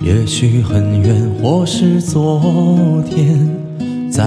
[0.00, 3.38] 也许很远，或是昨天，
[4.10, 4.24] 在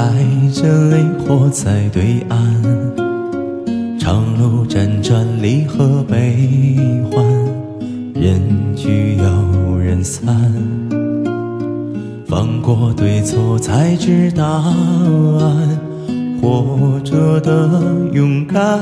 [0.54, 6.48] 这里或在对岸，长路辗转，离合悲
[7.12, 7.26] 欢，
[8.14, 8.40] 人
[8.76, 10.32] 聚又人散。
[12.28, 15.80] 放过对错，才知答案。
[16.40, 17.68] 活着的
[18.12, 18.80] 勇敢，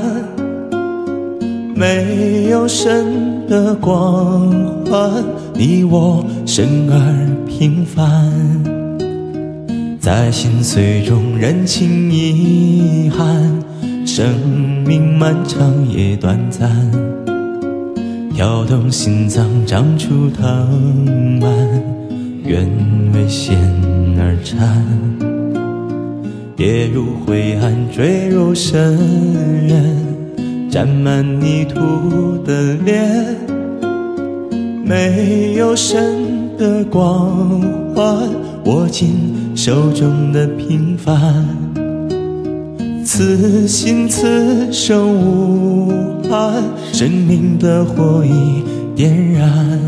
[1.74, 4.50] 没有神的光
[4.86, 5.24] 环。
[5.54, 6.96] 你我生而
[7.46, 8.32] 平凡，
[10.00, 13.62] 在心碎中认清遗憾。
[14.04, 14.26] 生
[14.84, 16.68] 命漫长也短暂，
[18.34, 21.50] 跳动心脏长出藤蔓，
[22.44, 22.68] 愿
[23.14, 23.56] 为险
[24.18, 24.84] 而战。
[26.56, 28.98] 跌入灰暗，坠入深
[29.68, 30.11] 渊，
[30.72, 31.78] 沾满泥土
[32.46, 33.36] 的脸。
[34.82, 37.60] 没有神的光
[37.94, 38.26] 环，
[38.64, 41.44] 握紧手中的平凡，
[43.04, 45.92] 此心此生无
[46.30, 48.62] 憾，生命的火已
[48.96, 49.78] 点燃。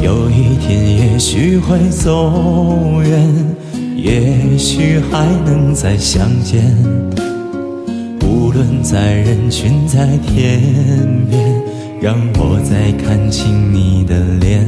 [0.00, 2.32] 有一天也许会走
[3.02, 3.56] 远，
[4.08, 6.64] 也许还能再相见。
[8.22, 10.62] 无论在人群，在天
[11.28, 11.62] 边，
[12.00, 14.64] 让我再看清你的脸。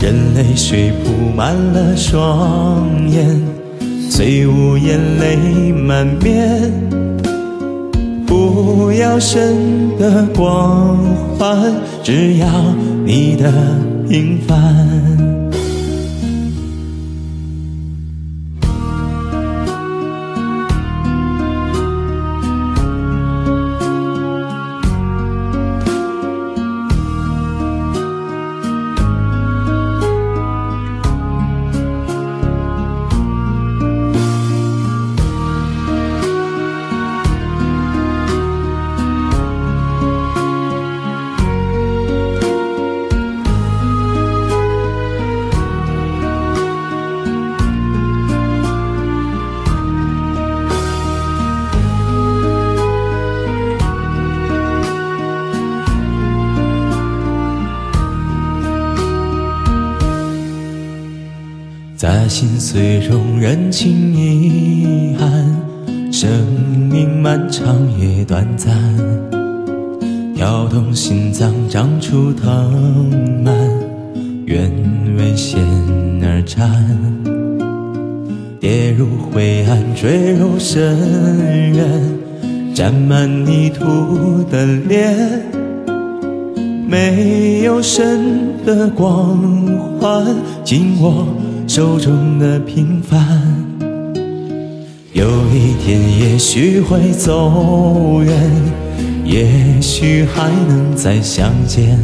[0.00, 3.38] 任泪水铺满了双眼，
[4.08, 6.72] 虽无言泪满面。
[8.26, 10.96] 不要神的光
[11.38, 12.48] 环，只要
[13.04, 13.52] 你的
[14.08, 15.29] 平凡。
[62.00, 65.30] 在心碎中认清遗憾，
[66.10, 66.30] 生
[66.90, 68.74] 命漫长也短暂，
[70.34, 73.54] 跳动心脏长出藤蔓，
[74.46, 74.72] 愿
[75.18, 75.60] 为险
[76.22, 76.66] 而战，
[78.58, 80.96] 跌入灰暗，坠入深
[81.74, 81.84] 渊，
[82.72, 85.42] 沾满泥土的脸，
[86.88, 89.36] 没有神的光
[90.00, 90.24] 环，
[90.64, 91.26] 紧握。
[91.72, 93.16] 手中的平凡，
[95.12, 98.36] 有一天也许会走远，
[99.24, 99.46] 也
[99.80, 101.96] 许还能再相见。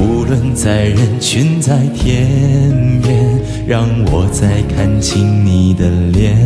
[0.00, 6.36] 无论在人群，在天边，让我再看清你的脸。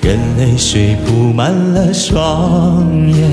[0.00, 3.30] 任泪水铺满了双眼，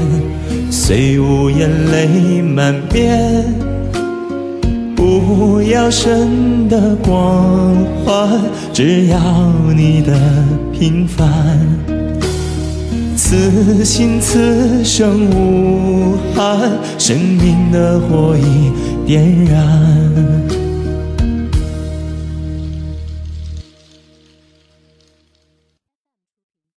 [0.70, 3.46] 虽无言泪满面。
[5.08, 7.74] 不要神的光
[8.06, 8.42] 环，
[8.74, 9.18] 只要
[9.74, 10.14] 你的
[10.74, 11.26] 平凡。
[13.16, 18.74] 此心此生无憾，生命的火已
[19.08, 20.57] 点燃。